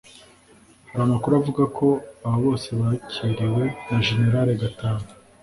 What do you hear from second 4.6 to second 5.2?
Gatama